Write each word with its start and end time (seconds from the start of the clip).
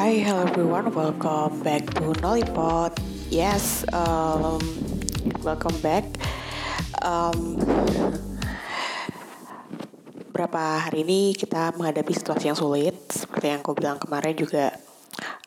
Hi, 0.00 0.16
hello 0.24 0.48
everyone. 0.48 0.88
Welcome 0.96 1.60
back 1.60 1.84
to 2.00 2.16
Nollipod. 2.24 2.96
Yes, 3.28 3.84
um, 3.92 4.56
welcome 5.44 5.76
back. 5.84 6.08
Um, 7.04 7.60
berapa 10.32 10.88
hari 10.88 11.04
ini 11.04 11.36
kita 11.36 11.76
menghadapi 11.76 12.16
situasi 12.16 12.48
yang 12.48 12.56
sulit, 12.56 12.96
seperti 13.12 13.52
yang 13.52 13.60
aku 13.60 13.76
bilang 13.76 14.00
kemarin 14.00 14.40
juga. 14.40 14.72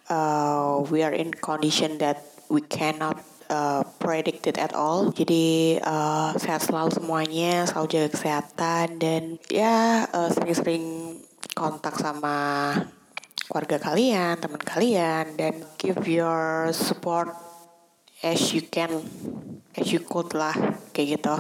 Uh, 0.06 0.86
we 0.86 1.02
are 1.02 1.18
in 1.18 1.34
condition 1.34 1.98
that 1.98 2.22
we 2.46 2.62
cannot 2.62 3.26
uh, 3.50 3.82
predict 3.98 4.46
it 4.46 4.62
at 4.62 4.78
all. 4.78 5.10
Jadi 5.10 5.82
uh, 5.82 6.38
sehat 6.38 6.62
selalu 6.62 6.94
semuanya, 6.94 7.66
selalu 7.66 7.90
jaga 7.90 8.10
kesehatan 8.22 9.02
dan 9.02 9.42
ya 9.50 10.06
uh, 10.14 10.30
sering-sering 10.30 11.18
kontak 11.58 11.98
sama 11.98 12.70
keluarga 13.54 13.78
kalian, 13.78 14.34
teman 14.42 14.58
kalian, 14.58 15.38
dan 15.38 15.62
give 15.78 16.02
your 16.10 16.74
support 16.74 17.30
as 18.26 18.42
you 18.50 18.66
can, 18.66 18.90
as 19.78 19.94
you 19.94 20.02
could 20.02 20.34
lah, 20.34 20.58
kayak 20.90 21.22
gitu. 21.22 21.38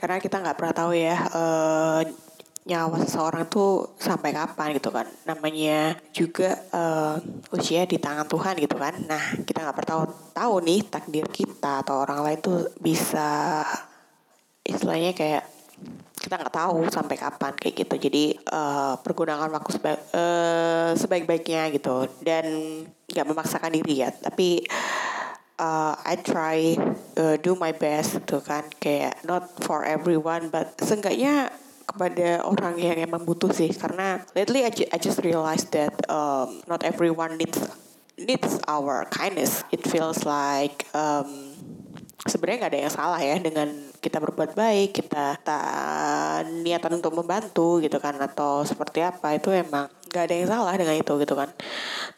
Karena 0.00 0.16
kita 0.16 0.40
nggak 0.40 0.56
pernah 0.56 0.72
tahu 0.72 0.96
ya 0.96 1.12
uh, 1.36 2.00
nyawa 2.64 3.04
seseorang 3.04 3.52
tuh 3.52 4.00
sampai 4.00 4.32
kapan 4.32 4.80
gitu 4.80 4.88
kan. 4.88 5.04
Namanya 5.28 6.00
juga 6.16 6.56
uh, 6.72 7.20
usia 7.52 7.84
di 7.84 8.00
tangan 8.00 8.24
Tuhan 8.24 8.56
gitu 8.64 8.80
kan. 8.80 8.96
Nah 9.04 9.44
kita 9.44 9.60
nggak 9.60 9.76
pernah 9.76 9.90
tahu 9.92 10.02
tahu 10.32 10.54
nih 10.64 10.80
takdir 10.88 11.28
kita 11.28 11.84
atau 11.84 12.00
orang 12.00 12.24
lain 12.24 12.40
tuh 12.40 12.72
bisa 12.80 13.60
istilahnya 14.64 15.12
kayak 15.12 15.44
kita 16.30 16.46
nggak 16.46 16.58
tahu 16.62 16.86
sampai 16.86 17.16
kapan 17.18 17.52
kayak 17.58 17.74
gitu. 17.74 17.94
Jadi 18.06 18.38
uh, 18.54 18.94
pergunakan 19.02 19.50
waktu 19.50 19.70
seba 19.74 19.98
uh, 20.14 20.94
sebaik-baiknya 20.94 21.74
gitu. 21.74 22.06
Dan 22.22 22.46
nggak 23.10 23.26
memaksakan 23.26 23.74
diri 23.74 24.06
ya. 24.06 24.14
Tapi 24.14 24.62
uh, 25.58 25.98
I 26.06 26.14
try 26.22 26.78
uh, 27.18 27.34
do 27.42 27.58
my 27.58 27.74
best 27.74 28.22
gitu 28.22 28.38
kan. 28.46 28.62
Kayak 28.78 29.18
not 29.26 29.50
for 29.66 29.82
everyone 29.82 30.54
but 30.54 30.78
seenggaknya 30.78 31.50
kepada 31.82 32.46
orang 32.46 32.78
yang 32.78 33.02
emang 33.02 33.26
butuh 33.26 33.50
sih. 33.50 33.74
Karena 33.74 34.22
lately 34.38 34.62
I, 34.62 34.70
I 34.70 35.02
just 35.02 35.26
realized 35.26 35.74
that 35.74 35.98
um, 36.06 36.62
not 36.70 36.86
everyone 36.86 37.42
needs 37.42 37.58
needs 38.14 38.62
our 38.70 39.02
kindness. 39.10 39.66
It 39.74 39.82
feels 39.82 40.22
like 40.22 40.86
um, 40.94 41.58
sebenarnya 42.22 42.56
nggak 42.62 42.72
ada 42.76 42.80
yang 42.86 42.94
salah 42.94 43.20
ya 43.20 43.36
dengan 43.42 43.68
kita 44.00 44.20
berbuat 44.20 44.52
baik 44.52 45.02
kita 45.04 45.40
niatan 46.44 47.00
untuk 47.00 47.16
membantu 47.16 47.80
gitu 47.80 47.98
kan 48.00 48.16
atau 48.18 48.64
seperti 48.64 49.04
apa 49.04 49.36
itu 49.36 49.52
emang 49.52 49.88
nggak 50.10 50.24
ada 50.26 50.34
yang 50.34 50.48
salah 50.48 50.74
dengan 50.74 50.96
itu 50.98 51.12
gitu 51.20 51.34
kan. 51.38 51.48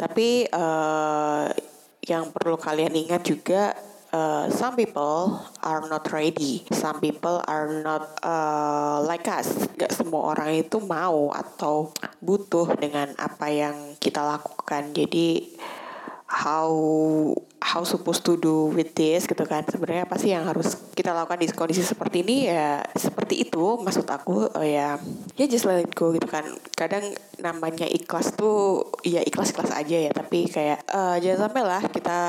Tapi 0.00 0.48
uh, 0.50 1.46
yang 2.02 2.34
perlu 2.34 2.58
kalian 2.58 2.94
ingat 2.98 3.22
juga 3.22 3.76
uh, 4.12 4.46
some 4.52 4.76
people 4.76 5.40
are 5.64 5.84
not 5.88 6.06
ready. 6.12 6.62
Some 6.70 7.00
people 7.00 7.40
are 7.48 7.82
not 7.82 8.18
uh, 8.22 9.02
like 9.02 9.26
us. 9.26 9.70
Nggak 9.74 9.92
semua 9.96 10.36
orang 10.36 10.56
itu 10.56 10.78
mau 10.82 11.32
atau 11.32 11.90
butuh 12.20 12.76
dengan 12.78 13.10
apa 13.18 13.48
yang 13.50 13.76
kita 13.98 14.20
lakukan. 14.22 14.92
Jadi 14.94 15.56
how 16.28 16.72
how 17.62 17.86
supposed 17.86 18.26
to 18.26 18.34
do 18.34 18.74
with 18.74 18.98
this 18.98 19.30
gitu 19.30 19.46
kan. 19.46 19.62
Sebenarnya 19.70 20.04
apa 20.04 20.18
sih 20.18 20.34
yang 20.34 20.42
harus 20.44 20.74
kita 20.98 21.14
lakukan 21.14 21.38
di 21.38 21.46
kondisi 21.54 21.86
seperti 21.86 22.26
ini? 22.26 22.50
Ya 22.50 22.82
seperti 22.98 23.46
itu 23.46 23.78
maksud 23.78 24.04
aku. 24.10 24.50
Oh 24.50 24.66
ya 24.66 24.98
ya 25.38 25.44
just 25.46 25.64
let 25.64 25.86
it 25.86 25.94
go 25.94 26.10
gitu 26.10 26.26
kan. 26.26 26.42
Kadang 26.74 27.14
namanya 27.38 27.86
ikhlas 27.86 28.34
tuh 28.34 28.90
ya 29.06 29.22
ikhlas 29.22 29.54
ikhlas 29.54 29.70
aja 29.70 30.10
ya. 30.10 30.10
Tapi 30.10 30.50
kayak 30.50 30.82
uh, 30.90 31.16
jangan 31.22 31.48
sampai 31.48 31.62
lah 31.62 31.82
kita 31.86 32.20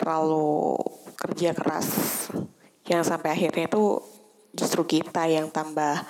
terlalu 0.00 0.80
kerja 1.20 1.52
keras. 1.52 1.88
Yang 2.88 3.02
sampai 3.12 3.28
akhirnya 3.36 3.68
itu 3.68 4.00
justru 4.56 4.82
kita 4.88 5.28
yang 5.28 5.52
tambah 5.52 6.00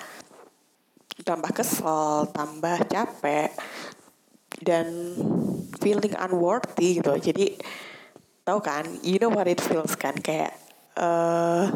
tambah 1.27 1.51
kesel 1.51 2.31
tambah 2.31 2.87
capek. 2.87 3.51
Dan 4.63 5.19
feeling 5.83 6.15
unworthy 6.15 7.03
gitu. 7.03 7.19
Jadi 7.19 7.59
tahu 8.47 8.63
kan 8.63 8.87
you 9.03 9.19
know 9.19 9.27
what 9.27 9.51
it 9.51 9.59
feels 9.59 9.99
kan? 9.99 10.15
Kayak 10.15 10.55
uh, 10.95 11.67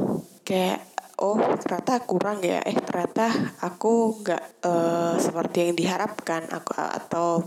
kayak 0.47 0.88
oh 1.19 1.35
ternyata 1.59 2.07
kurang 2.07 2.40
ya. 2.40 2.63
Eh 2.63 2.79
ternyata 2.79 3.28
aku 3.59 4.23
nggak 4.23 4.63
uh, 4.63 5.19
seperti 5.19 5.68
yang 5.68 5.75
diharapkan. 5.75 6.47
Aku 6.47 6.72
atau 6.79 7.44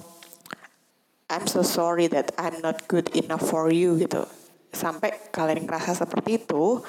I'm 1.32 1.48
so 1.48 1.64
sorry 1.64 2.12
that 2.12 2.36
I'm 2.36 2.60
not 2.60 2.84
good 2.84 3.08
enough 3.16 3.48
for 3.48 3.72
you 3.72 3.96
gitu. 3.96 4.28
Sampai 4.70 5.32
kalian 5.32 5.64
ngerasa 5.64 5.96
seperti 5.96 6.44
itu 6.44 6.84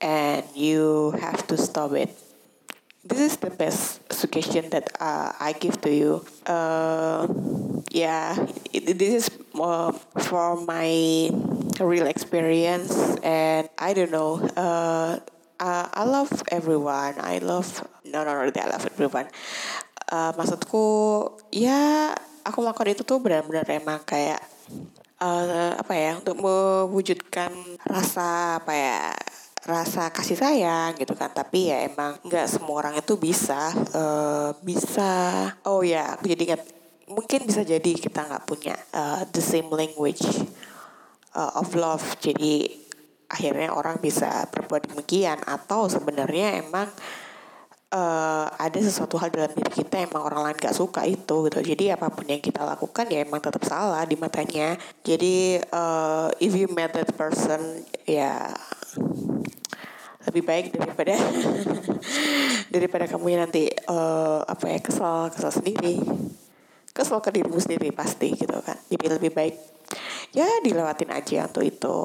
and 0.00 0.46
you 0.54 1.12
have 1.20 1.44
to 1.50 1.58
stop 1.60 1.92
it 1.92 2.29
this 3.04 3.20
is 3.20 3.36
the 3.38 3.50
best 3.50 4.00
suggestion 4.12 4.68
that 4.70 4.92
uh, 5.00 5.32
I 5.40 5.52
give 5.52 5.80
to 5.82 5.90
you. 5.92 6.24
Uh, 6.46 7.26
yeah, 7.90 8.36
it, 8.72 8.98
this 8.98 9.26
is 9.26 9.26
uh, 9.54 9.92
for 9.92 10.60
my 10.64 11.30
real 11.80 12.06
experience, 12.06 13.16
and 13.24 13.68
I 13.78 13.94
don't 13.94 14.12
know. 14.12 14.40
Uh, 14.56 15.20
uh, 15.60 15.88
I 15.92 16.04
love 16.04 16.42
everyone. 16.52 17.14
I 17.18 17.38
love 17.38 17.86
no 18.04 18.24
no 18.24 18.32
no. 18.34 18.50
I 18.52 18.66
love 18.68 18.86
everyone. 18.86 19.28
Uh, 20.10 20.34
maksudku 20.34 20.82
ya 21.54 22.10
aku 22.42 22.66
melakukan 22.66 22.98
itu 22.98 23.02
tuh 23.06 23.22
benar-benar 23.22 23.62
emang 23.70 24.02
kayak 24.02 24.42
uh, 25.22 25.76
apa 25.78 25.94
ya 25.94 26.10
untuk 26.18 26.40
mewujudkan 26.40 27.52
rasa 27.86 28.58
apa 28.58 28.72
ya 28.74 29.00
rasa 29.64 30.08
kasih 30.12 30.38
sayang 30.38 30.96
gitu 30.96 31.12
kan. 31.16 31.32
Tapi 31.32 31.72
ya 31.72 31.84
emang 31.84 32.16
nggak 32.24 32.46
semua 32.48 32.84
orang 32.84 32.94
itu 32.96 33.16
bisa 33.20 33.72
uh, 33.94 34.56
bisa. 34.64 35.46
Oh 35.66 35.84
ya 35.84 36.16
aku 36.16 36.32
jadi 36.32 36.54
ingat 36.54 36.62
mungkin 37.10 37.42
bisa 37.44 37.66
jadi 37.66 37.92
kita 37.96 38.24
nggak 38.24 38.44
punya 38.46 38.78
uh, 38.94 39.26
the 39.34 39.42
same 39.42 39.68
language 39.68 40.24
uh, 41.36 41.60
of 41.60 41.72
love. 41.76 42.04
Jadi 42.22 42.68
akhirnya 43.30 43.74
orang 43.74 44.00
bisa 44.00 44.48
berbuat 44.48 44.90
demikian. 44.90 45.38
Atau 45.44 45.90
sebenarnya 45.90 46.62
emang 46.64 46.88
uh, 47.94 48.46
ada 48.56 48.78
sesuatu 48.78 49.18
hal 49.18 49.30
dalam 49.30 49.52
diri 49.54 49.70
kita 49.82 50.02
emang 50.06 50.22
orang 50.22 50.50
lain 50.50 50.58
gak 50.58 50.74
suka 50.74 51.04
itu 51.06 51.46
gitu. 51.50 51.58
Jadi 51.60 51.90
apa 51.92 52.08
pun 52.10 52.26
yang 52.26 52.42
kita 52.42 52.62
lakukan 52.62 53.06
ya 53.10 53.22
emang 53.26 53.42
tetap 53.42 53.62
salah 53.66 54.02
di 54.06 54.16
matanya. 54.16 54.78
Jadi 55.02 55.58
uh, 55.74 56.30
if 56.38 56.54
you 56.54 56.70
met 56.72 56.94
that 56.94 57.10
person 57.14 57.84
ya 58.06 58.54
lebih 60.30 60.46
baik 60.46 60.66
daripada 60.70 61.18
daripada 62.74 63.04
kamu 63.10 63.34
nanti 63.34 63.66
uh, 63.90 64.46
apa 64.46 64.70
ya 64.70 64.78
kesel 64.78 65.34
kesel 65.34 65.50
sendiri. 65.50 65.98
Kesel 66.90 67.22
ke 67.22 67.30
dirimu 67.34 67.58
sendiri 67.58 67.90
pasti 67.90 68.34
gitu 68.34 68.54
kan. 68.62 68.78
Jadi 68.86 69.06
lebih 69.10 69.30
baik 69.34 69.54
ya 70.30 70.46
dilewatin 70.62 71.10
aja 71.10 71.50
untuk 71.50 71.66
itu. 71.66 71.98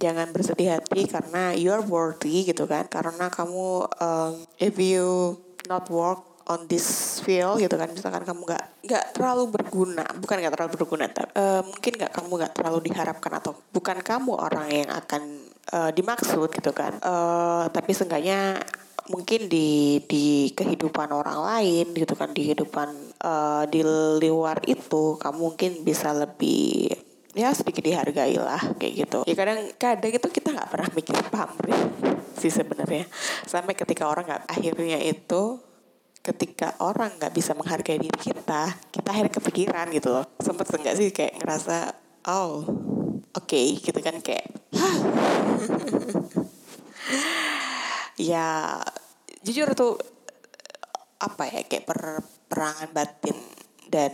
Jangan 0.00 0.30
bersedih 0.30 0.78
hati 0.78 1.10
karena 1.10 1.52
you're 1.58 1.82
worthy 1.82 2.46
gitu 2.46 2.70
kan. 2.70 2.86
Karena 2.86 3.26
kamu 3.26 3.90
um, 3.98 4.32
if 4.62 4.78
you 4.78 5.38
not 5.66 5.90
work 5.90 6.30
on 6.50 6.66
this 6.66 7.18
field 7.22 7.62
gitu 7.62 7.74
kan. 7.74 7.90
Misalkan 7.90 8.26
kamu 8.26 8.46
nggak 8.46 8.64
nggak 8.86 9.04
terlalu 9.14 9.44
berguna. 9.50 10.06
Bukan 10.18 10.36
nggak 10.42 10.54
terlalu 10.54 10.70
berguna 10.74 11.06
tapi, 11.10 11.30
uh, 11.38 11.62
mungkin 11.66 11.92
nggak 11.98 12.12
kamu 12.14 12.30
nggak 12.30 12.52
terlalu 12.54 12.78
diharapkan 12.90 13.32
atau 13.38 13.52
bukan 13.70 13.98
kamu 14.02 14.32
orang 14.34 14.66
yang 14.70 14.90
akan 14.90 15.49
uh, 15.72 15.90
dimaksud 15.94 16.50
gitu 16.50 16.70
kan. 16.74 16.98
Uh, 17.02 17.66
tapi 17.70 17.94
seenggaknya 17.94 18.60
mungkin 19.10 19.50
di 19.50 19.98
di 20.06 20.54
kehidupan 20.54 21.10
orang 21.10 21.42
lain 21.42 21.90
gitu 21.98 22.14
kan 22.14 22.30
di 22.30 22.46
kehidupan 22.46 23.18
uh, 23.26 23.66
di 23.66 23.82
luar 24.22 24.62
itu 24.70 25.18
kamu 25.18 25.38
mungkin 25.38 25.82
bisa 25.82 26.14
lebih 26.14 26.94
ya 27.34 27.50
sedikit 27.54 27.82
dihargai 27.82 28.38
lah 28.38 28.62
kayak 28.78 29.06
gitu. 29.06 29.18
Ya 29.26 29.34
kadang 29.34 29.58
kadang 29.78 30.12
itu 30.14 30.28
kita 30.30 30.54
nggak 30.54 30.70
pernah 30.70 30.88
mikir 30.94 31.14
pamrih 31.30 31.80
sih 32.38 32.50
sebenarnya. 32.54 33.06
Sampai 33.46 33.74
ketika 33.74 34.06
orang 34.06 34.26
nggak 34.26 34.42
akhirnya 34.46 34.98
itu 35.02 35.58
ketika 36.20 36.76
orang 36.84 37.16
nggak 37.16 37.32
bisa 37.32 37.56
menghargai 37.56 37.96
diri 37.96 38.18
kita 38.20 38.76
kita 38.92 39.08
akhirnya 39.10 39.32
kepikiran 39.32 39.86
gitu 39.90 40.08
loh. 40.14 40.24
Sempet 40.38 40.70
enggak 40.70 40.94
sih 40.98 41.10
kayak 41.10 41.38
ngerasa 41.42 41.96
oh 42.30 42.62
oke 43.34 43.46
okay, 43.46 43.74
gitu 43.78 43.98
kan 43.98 44.18
kayak 44.22 44.59
ya 48.30 48.78
jujur 49.42 49.74
tuh 49.74 49.98
apa 51.20 51.44
ya 51.48 51.62
kayak 51.68 51.84
per, 51.84 52.24
perangan 52.48 52.90
batin 52.92 53.36
dan 53.90 54.12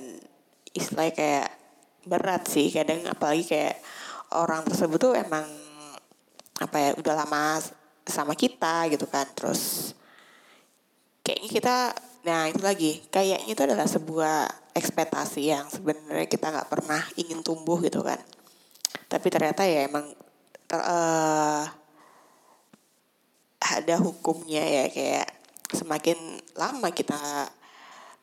istilahnya 0.72 1.14
kayak 1.14 1.50
berat 2.06 2.46
sih 2.46 2.70
kadang 2.70 3.02
apalagi 3.06 3.44
kayak 3.46 3.82
orang 4.34 4.64
tersebut 4.66 4.98
tuh 4.98 5.14
emang 5.14 5.46
apa 6.62 6.76
ya 6.80 6.90
udah 6.96 7.14
lama 7.26 7.60
sama 8.06 8.34
kita 8.38 8.86
gitu 8.88 9.06
kan 9.10 9.26
terus 9.34 9.92
kayaknya 11.26 11.50
kita 11.50 11.76
Nah 12.26 12.50
itu 12.50 12.58
lagi 12.58 13.06
kayaknya 13.06 13.54
itu 13.54 13.62
adalah 13.62 13.86
sebuah 13.86 14.50
ekspektasi 14.74 15.46
yang 15.46 15.70
sebenarnya 15.70 16.26
kita 16.26 16.50
nggak 16.50 16.66
pernah 16.66 16.98
ingin 17.14 17.46
tumbuh 17.46 17.78
gitu 17.78 18.02
kan. 18.02 18.18
Tapi 19.06 19.30
ternyata 19.30 19.62
ya 19.62 19.86
emang 19.86 20.10
ter, 20.66 20.80
uh, 20.82 21.64
ada 23.62 23.96
hukumnya 23.98 24.62
ya 24.62 24.84
kayak 24.90 25.28
semakin 25.74 26.18
lama 26.54 26.90
kita 26.94 27.18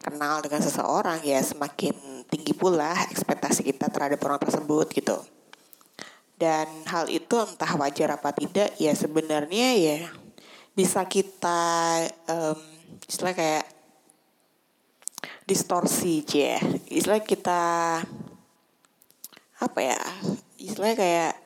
kenal 0.04 0.44
dengan 0.44 0.62
seseorang 0.64 1.20
ya 1.24 1.40
semakin 1.40 1.96
tinggi 2.28 2.52
pula 2.56 2.92
ekspektasi 3.12 3.64
kita 3.64 3.88
terhadap 3.92 4.20
orang 4.24 4.40
tersebut 4.40 4.88
gitu. 4.92 5.18
Dan 6.36 6.68
hal 6.92 7.08
itu 7.08 7.40
entah 7.40 7.72
wajar 7.80 8.20
apa 8.20 8.36
tidak 8.36 8.76
ya 8.76 8.92
sebenarnya 8.92 9.68
ya 9.80 9.98
bisa 10.74 11.06
kita 11.08 11.62
um, 12.28 12.60
istilah 13.08 13.38
kayak 13.38 13.66
distorsi 15.46 16.26
ya 16.26 16.60
istilah 16.90 17.22
kita 17.22 17.64
apa 19.60 19.80
ya 19.80 20.00
istilah 20.58 20.98
kayak 20.98 21.43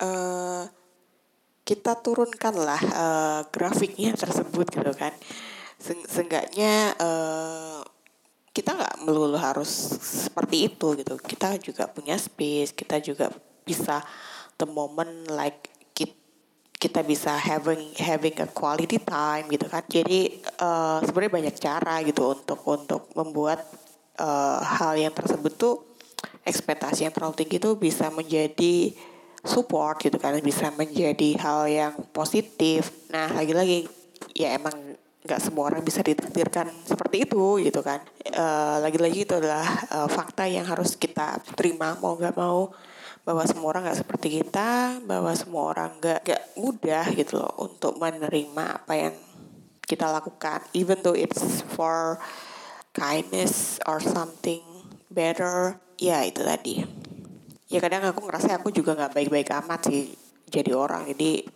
uh, 0.00 0.64
kita 1.62 1.94
turunkan 2.02 2.54
lah 2.56 2.82
uh, 2.82 3.40
grafiknya 3.52 4.16
tersebut 4.16 4.66
gitu 4.68 4.92
kan. 4.96 5.14
Seenggaknya 5.80 6.92
uh, 7.00 7.80
kita 8.50 8.76
nggak 8.76 8.96
melulu 9.06 9.38
harus 9.38 9.70
seperti 10.00 10.72
itu 10.72 10.98
gitu. 10.98 11.14
Kita 11.20 11.56
juga 11.62 11.86
punya 11.86 12.18
space 12.18 12.74
kita 12.74 12.98
juga 12.98 13.30
bisa 13.62 14.02
the 14.58 14.66
moment 14.66 15.30
like 15.30 15.70
kita 16.80 17.04
bisa 17.04 17.36
having 17.36 17.92
having 18.00 18.32
a 18.40 18.48
quality 18.48 18.96
time 18.96 19.44
gitu 19.52 19.68
kan. 19.68 19.84
Jadi 19.84 20.40
uh, 20.64 21.04
sebenarnya 21.04 21.32
banyak 21.36 21.56
cara 21.60 22.00
gitu 22.00 22.32
untuk 22.32 22.60
untuk 22.64 23.02
membuat 23.12 23.60
uh, 24.16 24.64
hal 24.64 24.96
yang 24.96 25.12
tersebut 25.12 25.52
tuh 25.60 25.84
ekspektasi 26.40 27.04
yang 27.04 27.12
terlalu 27.12 27.36
tinggi 27.36 27.60
tuh 27.60 27.76
bisa 27.76 28.08
menjadi 28.08 28.96
support 29.40 30.00
gitu 30.00 30.20
kan 30.20 30.36
bisa 30.44 30.68
menjadi 30.76 31.36
hal 31.40 31.60
yang 31.68 31.94
positif. 32.12 32.92
Nah 33.08 33.32
lagi-lagi 33.32 33.88
ya 34.36 34.56
emang 34.56 34.96
nggak 35.20 35.40
semua 35.40 35.68
orang 35.68 35.84
bisa 35.84 36.00
ditakdirkan 36.00 36.72
seperti 36.84 37.28
itu 37.28 37.60
gitu 37.60 37.80
kan. 37.84 38.00
Uh, 38.32 38.80
lagi-lagi 38.80 39.28
itu 39.28 39.36
adalah 39.36 39.64
uh, 39.92 40.08
fakta 40.08 40.48
yang 40.48 40.64
harus 40.64 40.96
kita 40.96 41.40
terima 41.56 41.96
mau 42.00 42.16
nggak 42.16 42.36
mau 42.36 42.72
bahwa 43.20 43.44
semua 43.44 43.76
orang 43.76 43.84
nggak 43.84 44.00
seperti 44.00 44.40
kita 44.40 45.00
bahwa 45.04 45.32
semua 45.36 45.76
orang 45.76 45.92
nggak 46.00 46.24
nggak 46.24 46.42
mudah 46.56 47.04
gitu 47.12 47.36
loh 47.36 47.52
untuk 47.60 48.00
menerima 48.00 48.64
apa 48.80 48.94
yang 48.96 49.14
kita 49.84 50.08
lakukan. 50.08 50.64
Even 50.72 51.04
though 51.04 51.16
it's 51.16 51.60
for 51.76 52.16
kindness 52.96 53.76
or 53.84 54.00
something 54.00 54.64
better 55.12 55.76
ya 56.00 56.24
itu 56.24 56.40
tadi 56.40 56.99
ya 57.70 57.78
kadang 57.78 58.02
aku 58.10 58.26
ngerasa 58.26 58.58
aku 58.58 58.74
juga 58.74 58.98
nggak 58.98 59.14
baik-baik 59.14 59.48
amat 59.62 59.80
sih 59.86 60.10
jadi 60.50 60.74
orang. 60.74 61.06
Jadi 61.14 61.46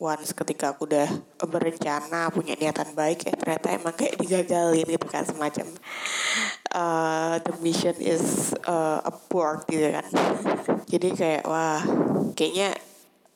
once 0.00 0.32
ketika 0.32 0.72
aku 0.72 0.88
udah 0.88 1.04
berencana 1.44 2.32
punya 2.32 2.56
niatan 2.56 2.96
baik 2.96 3.28
ya 3.28 3.36
ternyata 3.36 3.76
emang 3.76 3.92
kayak 3.92 4.16
digagalin 4.16 4.88
gitu 4.88 5.06
kan 5.12 5.28
semacam 5.28 5.68
uh, 6.72 7.36
the 7.44 7.52
mission 7.60 7.92
is 8.00 8.56
uh, 8.64 9.04
abort 9.04 9.68
gitu 9.68 9.92
kan. 9.92 10.08
Jadi 10.88 11.08
kayak 11.12 11.44
wah 11.44 11.84
kayaknya 12.32 12.72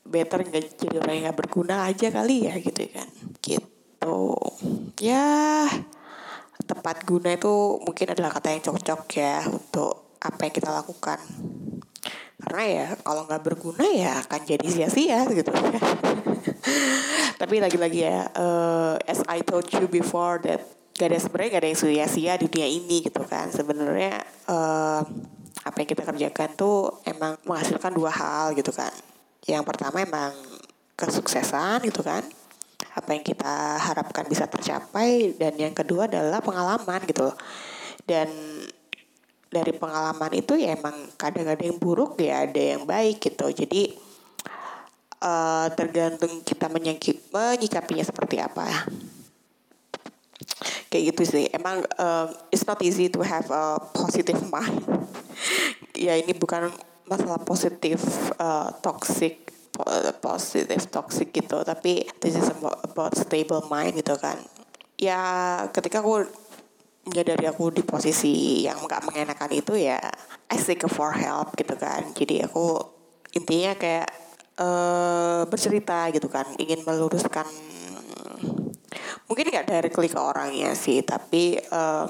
better 0.09 0.41
nggak 0.41 0.81
jadi 0.81 0.97
orang 1.05 1.15
yang 1.21 1.25
gak 1.33 1.39
berguna 1.45 1.85
aja 1.85 2.09
kali 2.09 2.49
ya 2.49 2.57
gitu 2.57 2.89
kan. 2.89 3.09
Gitu. 3.45 4.19
Ya 5.05 5.69
tepat 6.65 7.05
guna 7.05 7.37
itu 7.37 7.77
mungkin 7.85 8.17
adalah 8.17 8.33
kata 8.33 8.57
yang 8.57 8.65
cocok 8.65 9.01
ya 9.21 9.45
untuk 9.53 10.17
apa 10.25 10.49
yang 10.49 10.55
kita 10.57 10.73
lakukan 10.73 11.21
karena 12.45 12.65
ya 12.69 12.87
kalau 13.01 13.25
nggak 13.25 13.43
berguna 13.43 13.87
ya 13.89 14.21
akan 14.21 14.41
jadi 14.45 14.67
sia-sia 14.69 15.25
gitu. 15.33 15.49
Tapi 17.41 17.55
lagi-lagi 17.61 18.05
ya 18.05 18.29
uh, 18.37 18.95
as 19.09 19.25
I 19.27 19.41
told 19.41 19.65
you 19.73 19.89
before 19.89 20.39
that 20.45 20.61
gak 20.95 21.11
ada 21.11 21.19
sebenarnya 21.19 21.51
gak 21.59 21.63
ada 21.65 21.69
yang 21.73 21.81
sia-sia 21.81 22.33
di 22.37 22.47
dunia 22.53 22.69
ini 22.69 23.01
gitu 23.01 23.25
kan. 23.25 23.49
Sebenarnya 23.49 24.21
uh, 24.47 25.01
apa 25.65 25.77
yang 25.81 25.89
kita 25.89 26.05
kerjakan 26.05 26.51
tuh 26.55 27.01
emang 27.09 27.41
menghasilkan 27.49 27.93
dua 27.97 28.13
hal 28.13 28.53
gitu 28.53 28.71
kan. 28.71 28.93
Yang 29.49 29.65
pertama 29.65 30.05
emang 30.05 30.33
kesuksesan 30.95 31.83
gitu 31.89 32.05
kan. 32.05 32.23
Apa 32.95 33.17
yang 33.17 33.25
kita 33.27 33.81
harapkan 33.81 34.29
bisa 34.29 34.47
tercapai. 34.47 35.35
Dan 35.35 35.57
yang 35.57 35.75
kedua 35.75 36.07
adalah 36.07 36.45
pengalaman 36.45 37.03
gitu 37.09 37.33
dan 38.05 38.29
dari 39.55 39.71
pengalaman 39.71 40.35
itu 40.35 40.59
ya 40.59 40.75
emang 40.75 41.15
kadang 41.15 41.47
ada 41.47 41.63
yang 41.63 41.79
buruk 41.79 42.19
ya 42.19 42.43
ada 42.43 42.59
yang 42.59 42.83
baik 42.83 43.23
gitu. 43.23 43.47
Jadi 43.55 43.95
uh, 45.23 45.71
tergantung 45.73 46.43
kita 46.43 46.67
menyikapinya 46.69 48.03
seperti 48.03 48.43
apa. 48.43 48.91
Kayak 50.91 51.15
gitu 51.15 51.23
sih. 51.27 51.45
Emang 51.55 51.87
uh, 51.99 52.27
it's 52.51 52.67
not 52.67 52.83
easy 52.83 53.07
to 53.07 53.23
have 53.23 53.47
a 53.55 53.79
positive 53.95 54.43
mind. 54.55 54.83
Ya 55.95 56.19
ini 56.19 56.35
bukan 56.35 56.75
masalah 57.07 57.39
positif 57.47 58.03
uh, 58.43 58.75
toxic 58.83 59.45
positif 60.23 60.87
toxic 60.87 61.35
gitu 61.35 61.67
tapi 61.67 62.07
this 62.23 62.39
is 62.39 62.47
about 62.63 63.15
stable 63.19 63.67
mind 63.71 63.99
gitu 63.99 64.15
kan. 64.19 64.39
Ya 64.95 65.19
ketika 65.75 65.99
aku 65.99 66.31
menyadari 67.05 67.45
aku 67.49 67.71
di 67.71 67.83
posisi 67.85 68.65
yang 68.65 68.81
nggak 68.81 69.05
mengenakan 69.05 69.51
itu 69.53 69.77
ya 69.77 70.01
I 70.49 70.57
seek 70.57 70.85
for 70.89 71.13
help 71.13 71.53
gitu 71.57 71.77
kan. 71.77 72.13
Jadi 72.17 72.45
aku 72.45 72.81
intinya 73.37 73.77
kayak 73.77 74.09
uh, 74.61 75.43
bercerita 75.49 76.09
gitu 76.15 76.31
kan 76.31 76.47
ingin 76.57 76.87
meluruskan 76.87 77.47
mungkin 79.25 79.49
nggak 79.49 79.67
dari 79.67 79.89
klik 79.89 80.13
ke 80.13 80.21
orangnya 80.21 80.77
sih 80.77 81.01
tapi 81.01 81.57
um, 81.73 82.07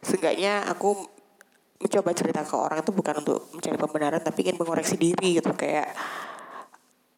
seenggaknya 0.00 0.64
aku 0.70 0.94
mencoba 1.82 2.14
cerita 2.14 2.46
ke 2.46 2.54
orang 2.54 2.78
itu 2.78 2.94
bukan 2.94 3.26
untuk 3.26 3.50
mencari 3.50 3.74
pembenaran 3.74 4.22
tapi 4.22 4.46
ingin 4.46 4.56
mengoreksi 4.62 4.94
diri 4.94 5.42
gitu. 5.42 5.50
Kayak 5.58 5.90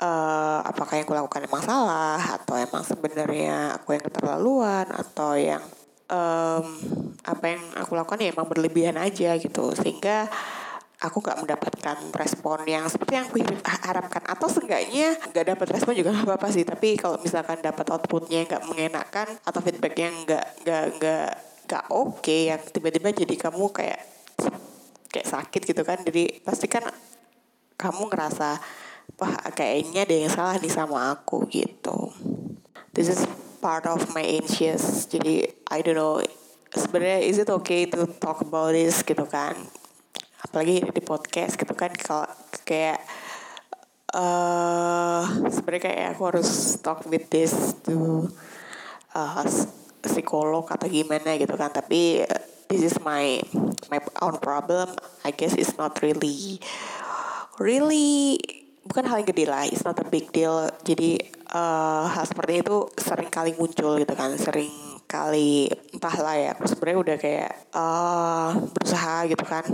uh, 0.01 0.65
apakah 0.65 0.97
yang 0.97 1.05
aku 1.05 1.13
lakukan 1.13 1.45
emang 1.45 1.63
salah 1.63 2.21
atau 2.41 2.57
emang 2.57 2.81
sebenarnya 2.81 3.77
aku 3.77 3.93
yang 3.93 4.05
keterlaluan 4.09 4.89
atau 4.89 5.37
yang 5.37 5.61
um, 6.15 6.67
apa 7.27 7.45
yang 7.51 7.63
aku 7.75 7.99
lakukan 7.99 8.23
ya 8.23 8.31
emang 8.31 8.47
berlebihan 8.47 8.97
aja 9.01 9.35
gitu. 9.35 9.75
Sehingga 9.75 10.31
aku 11.03 11.21
nggak 11.21 11.43
mendapatkan 11.43 11.99
respon 12.15 12.65
yang 12.65 12.87
seperti 12.87 13.19
yang 13.19 13.27
aku 13.27 13.37
harapkan. 13.67 14.23
Atau 14.25 14.47
seenggaknya 14.47 15.19
nggak 15.35 15.47
dapat 15.57 15.67
respon 15.75 15.99
juga 15.99 16.13
nggak 16.15 16.27
apa-apa 16.31 16.49
sih. 16.55 16.63
Tapi 16.63 16.95
kalau 16.97 17.19
misalkan 17.19 17.59
dapat 17.61 17.87
outputnya 17.91 18.47
nggak 18.47 18.63
mengenakan 18.71 19.29
atau 19.43 19.61
feedbacknya 19.61 20.09
nggak 20.25 20.47
nggak 20.63 20.85
nggak 21.01 21.29
nggak 21.65 21.85
oke 21.91 22.21
okay, 22.21 22.53
yang 22.53 22.61
tiba-tiba 22.61 23.09
jadi 23.11 23.35
kamu 23.35 23.73
kayak 23.73 24.01
kayak 25.11 25.29
sakit 25.29 25.63
gitu 25.67 25.83
kan. 25.83 25.99
Jadi 26.07 26.41
pasti 26.47 26.71
kan 26.71 26.87
kamu 27.75 28.09
ngerasa 28.15 28.63
wah 29.21 29.35
kayaknya 29.53 30.07
ada 30.09 30.15
yang 30.15 30.33
salah 30.33 30.57
nih 30.59 30.73
sama 30.73 31.13
aku 31.13 31.45
gitu. 31.51 32.11
This 32.95 33.11
is 33.11 33.27
part 33.65 33.89
of 33.89 34.05
my 34.13 34.21
anxious. 34.21 35.09
Jadi 35.09 35.49
I 35.73 35.81
don't 35.81 35.97
know 35.97 36.21
sebenarnya 36.69 37.25
is 37.25 37.41
it 37.41 37.49
okay 37.49 37.89
to 37.89 38.05
talk 38.21 38.45
about 38.45 38.77
this 38.77 39.01
gitu 39.01 39.25
kan? 39.25 39.57
Apalagi 40.45 40.85
di 40.93 41.01
podcast 41.01 41.57
gitu 41.57 41.73
kan? 41.73 41.89
Kalau 41.97 42.29
kayak 42.69 43.01
uh, 44.13 45.25
sebenarnya 45.49 45.83
kayak 45.89 46.05
aku 46.13 46.23
harus 46.29 46.77
talk 46.85 47.09
with 47.09 47.33
this 47.33 47.81
to 47.81 48.29
uh, 49.17 49.41
psikolog 50.05 50.69
atau 50.69 50.85
gimana 50.85 51.41
gitu 51.41 51.57
kan? 51.57 51.73
Tapi 51.73 52.21
uh, 52.21 52.45
this 52.69 52.85
is 52.85 53.01
my 53.01 53.41
my 53.89 53.97
own 54.21 54.37
problem. 54.45 54.93
I 55.25 55.33
guess 55.33 55.57
it's 55.57 55.81
not 55.81 56.05
really 56.05 56.61
really 57.57 58.37
bukan 58.85 59.09
hal 59.09 59.25
yang 59.25 59.29
gede 59.33 59.49
lah. 59.49 59.65
It's 59.65 59.89
not 59.89 59.97
a 59.97 60.05
big 60.05 60.29
deal. 60.37 60.69
Jadi 60.85 61.17
uh, 61.55 62.05
hal 62.11 62.25
seperti 62.27 62.67
itu 62.67 62.91
sering 62.99 63.31
kali 63.31 63.55
muncul 63.55 63.97
gitu 64.03 64.13
kan 64.19 64.35
sering 64.35 64.75
kali 65.07 65.71
entahlah 65.95 66.35
ya. 66.35 66.51
Aku 66.59 66.67
sebenarnya 66.67 66.99
udah 66.99 67.17
kayak 67.21 67.53
uh, 67.71 68.51
berusaha 68.75 69.31
gitu 69.31 69.45
kan 69.47 69.65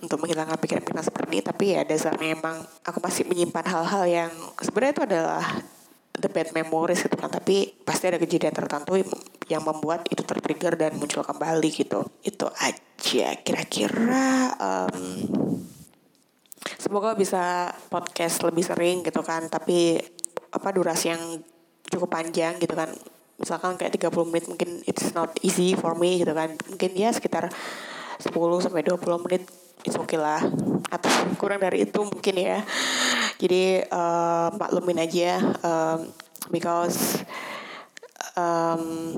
untuk 0.00 0.18
menghilangkan 0.24 0.56
pikiran-pikiran 0.56 1.04
seperti 1.04 1.28
ini. 1.36 1.42
Tapi 1.44 1.64
ya 1.76 1.80
dasarnya 1.84 2.28
emang 2.38 2.56
aku 2.80 2.98
masih 3.04 3.28
menyimpan 3.28 3.66
hal-hal 3.68 4.04
yang 4.08 4.32
sebenarnya 4.62 4.92
itu 4.96 5.04
adalah 5.04 5.44
the 6.16 6.30
bad 6.32 6.48
memories 6.56 7.04
gitu 7.04 7.16
kan. 7.18 7.28
Tapi 7.28 7.76
pasti 7.84 8.08
ada 8.08 8.16
kejadian 8.16 8.54
tertentu 8.56 8.96
yang 9.46 9.62
membuat 9.62 10.08
itu 10.08 10.24
tertrigger 10.24 10.74
dan 10.78 10.96
muncul 10.96 11.20
kembali 11.20 11.68
gitu. 11.70 12.00
Itu 12.24 12.48
aja 12.56 13.36
kira-kira 13.44 14.56
um, 14.56 15.04
semoga 16.80 17.12
bisa 17.12 17.68
podcast 17.92 18.40
lebih 18.48 18.64
sering 18.64 19.04
gitu 19.04 19.20
kan. 19.20 19.50
Tapi 19.52 20.00
apa 20.56 20.72
durasi 20.72 21.12
yang 21.12 21.22
cukup 21.92 22.08
panjang 22.08 22.56
gitu 22.56 22.72
kan. 22.72 22.88
Misalkan 23.36 23.76
kayak 23.76 24.00
30 24.00 24.32
menit 24.32 24.44
mungkin 24.48 24.80
it's 24.88 25.12
not 25.12 25.36
easy 25.44 25.76
for 25.76 25.92
me 25.92 26.16
gitu 26.24 26.32
kan. 26.32 26.56
Mungkin 26.72 26.96
ya 26.96 27.12
sekitar 27.12 27.52
10 27.52 28.32
sampai 28.64 28.80
20 28.80 29.24
menit 29.28 29.44
it's 29.84 30.00
okay 30.00 30.16
lah. 30.16 30.40
Atau 30.88 31.12
kurang 31.36 31.60
dari 31.60 31.84
itu 31.84 32.00
mungkin 32.00 32.34
ya. 32.34 32.64
Jadi 33.36 33.84
uh, 33.92 34.48
maklumin 34.56 35.04
aja 35.04 35.36
um, 35.60 36.08
because 36.48 37.20
um, 38.32 39.12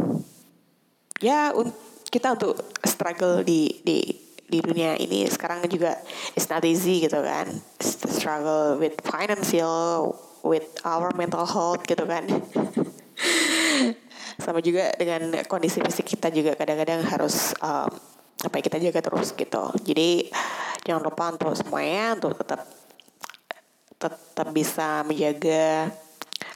ya 1.22 1.54
un 1.54 1.70
kita 2.08 2.34
untuk 2.34 2.58
struggle 2.82 3.44
di 3.44 3.78
di 3.84 4.00
di 4.48 4.64
dunia 4.64 4.96
ini 4.96 5.28
sekarang 5.28 5.68
juga 5.68 5.92
it's 6.32 6.48
not 6.48 6.64
easy 6.64 7.04
gitu 7.04 7.20
kan. 7.20 7.46
Struggle 7.84 8.80
with 8.80 8.96
financial 9.04 10.16
with 10.44 10.66
our 10.84 11.12
mental 11.14 11.44
health 11.44 11.84
gitu 11.86 12.04
kan. 12.04 12.24
Sama 14.42 14.62
juga 14.62 14.94
dengan 14.94 15.34
kondisi 15.50 15.82
fisik 15.82 16.14
kita 16.14 16.30
juga 16.30 16.54
kadang-kadang 16.54 17.02
harus 17.02 17.58
um, 17.58 17.90
apa 18.38 18.54
yang 18.54 18.66
kita 18.70 18.78
jaga 18.78 19.00
terus 19.02 19.34
gitu. 19.34 19.64
Jadi 19.82 20.30
jangan 20.86 21.02
lupa 21.02 21.34
untuk 21.34 21.58
semuanya 21.58 22.14
untuk 22.14 22.38
tetap 22.38 22.62
tetap 23.98 24.48
bisa 24.54 25.02
menjaga 25.02 25.90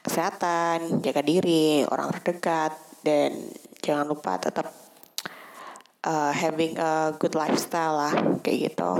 kesehatan 0.07 1.03
jaga 1.03 1.23
diri 1.27 1.83
orang 1.91 2.15
terdekat 2.15 2.79
dan 3.03 3.35
jangan 3.83 4.07
lupa 4.07 4.39
tetap 4.39 4.71
uh, 6.07 6.31
having 6.31 6.79
a 6.79 7.19
good 7.19 7.35
lifestyle 7.35 7.99
lah 7.99 8.15
kayak 8.47 8.73
gitu. 8.73 8.93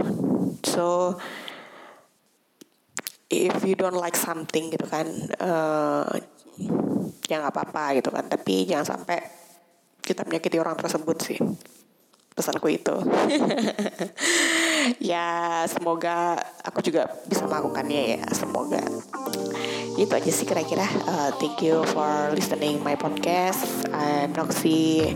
So 0.67 1.17
if 3.33 3.65
you 3.65 3.73
don't 3.73 3.97
like 3.97 4.15
something 4.15 4.69
gitu 4.69 4.85
kan 4.85 5.09
uh, 5.41 6.05
ya 7.27 7.41
nggak 7.41 7.55
apa-apa 7.55 7.97
gitu 7.97 8.13
kan. 8.13 8.29
Tapi 8.29 8.69
jangan 8.69 8.99
sampai 8.99 9.19
kita 10.05 10.29
menyakiti 10.29 10.61
orang 10.61 10.77
tersebut 10.77 11.17
sih. 11.25 11.39
Pesanku 12.33 12.69
itu. 12.69 12.97
Ya 14.99 15.63
semoga 15.71 16.35
aku 16.67 16.83
juga 16.83 17.07
bisa 17.31 17.47
melakukannya 17.47 18.19
ya. 18.19 18.21
Semoga. 18.35 18.83
Itu 19.95 20.11
aja 20.11 20.27
sih 20.27 20.43
kira-kira. 20.43 20.83
Uh, 21.07 21.31
thank 21.39 21.63
you 21.63 21.87
for 21.95 22.35
listening 22.35 22.83
my 22.83 22.99
podcast. 22.99 23.63
I'm 23.95 24.35
Noxy 24.35 25.15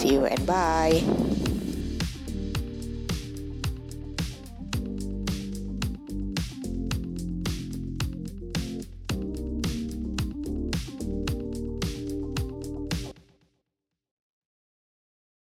see 0.00 0.14
you 0.14 0.24
and 0.24 0.46
bye 0.46 1.29